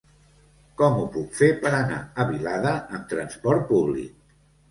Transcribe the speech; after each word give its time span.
Com 0.79 0.95
ho 1.01 1.03
puc 1.17 1.35
fer 1.41 1.49
per 1.65 1.73
anar 1.79 1.99
a 2.23 2.25
Vilada 2.31 2.73
amb 2.99 3.07
trasport 3.13 3.65
públic? 3.75 4.19